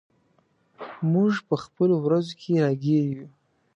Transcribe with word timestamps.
موږ 1.11 1.33
په 1.47 1.55
خپلو 1.63 1.95
ورځو 2.05 2.33
کې 2.41 2.51
راګیر 2.63 3.05
یو. 3.15 3.25